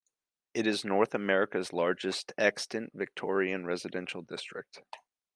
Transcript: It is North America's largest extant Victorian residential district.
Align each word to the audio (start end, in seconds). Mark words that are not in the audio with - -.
It 0.55 0.65
is 0.65 0.83
North 0.83 1.13
America's 1.13 1.71
largest 1.73 2.33
extant 2.35 2.91
Victorian 2.95 3.67
residential 3.67 4.23
district. 4.23 4.79